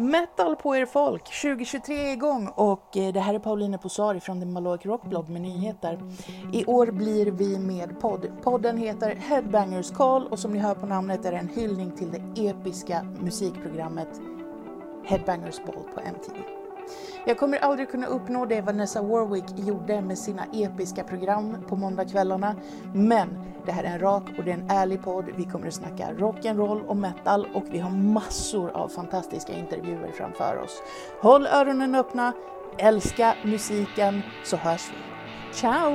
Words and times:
Metal 0.00 0.56
på 0.56 0.76
er 0.76 0.86
folk, 0.86 1.24
2023 1.24 1.94
är 2.08 2.12
igång 2.12 2.48
och 2.54 2.96
eh, 2.96 3.12
det 3.12 3.20
här 3.20 3.34
är 3.34 3.38
Pauline 3.38 3.78
Posari 3.78 4.20
från 4.20 4.40
The 4.40 4.46
Maloic 4.46 4.86
Rockblog 4.86 5.28
med 5.28 5.42
nyheter. 5.42 5.98
I 6.52 6.64
år 6.64 6.86
blir 6.86 7.26
vi 7.26 7.58
med 7.58 8.00
podd. 8.00 8.26
Podden 8.42 8.76
heter 8.76 9.14
Headbangers 9.14 9.90
Call 9.90 10.26
och 10.26 10.38
som 10.38 10.52
ni 10.52 10.58
hör 10.58 10.74
på 10.74 10.86
namnet 10.86 11.24
är 11.24 11.32
det 11.32 11.38
en 11.38 11.48
hyllning 11.48 11.90
till 11.90 12.10
det 12.10 12.48
episka 12.48 13.06
musikprogrammet 13.20 14.08
Headbangers 15.04 15.60
Ball 15.66 15.84
på 15.94 16.00
MTV. 16.00 16.38
Jag 17.26 17.38
kommer 17.38 17.58
aldrig 17.58 17.90
kunna 17.90 18.06
uppnå 18.06 18.46
det 18.46 18.60
Vanessa 18.60 19.02
Warwick 19.02 19.58
gjorde 19.58 20.00
med 20.00 20.18
sina 20.18 20.44
episka 20.52 21.04
program 21.04 21.56
på 21.68 21.76
måndagskvällarna. 21.76 22.56
Men 22.94 23.28
det 23.68 23.72
här 23.72 23.84
är 23.84 23.88
en 23.88 23.98
rak 23.98 24.22
och 24.38 24.44
det 24.44 24.50
är 24.50 24.54
en 24.54 24.70
ärlig 24.70 25.02
podd. 25.02 25.24
Vi 25.36 25.44
kommer 25.44 25.66
att 25.66 25.74
snacka 25.74 26.12
rock'n'roll 26.12 26.86
och 26.86 26.96
metal 26.96 27.46
och 27.54 27.64
vi 27.70 27.78
har 27.78 27.90
massor 27.90 28.70
av 28.70 28.88
fantastiska 28.88 29.52
intervjuer 29.52 30.12
framför 30.12 30.56
oss. 30.64 30.82
Håll 31.20 31.46
öronen 31.46 31.94
öppna, 31.94 32.32
älska 32.78 33.34
musiken 33.44 34.22
så 34.44 34.56
hörs 34.56 34.90
vi. 34.90 34.96
Ciao! 35.54 35.92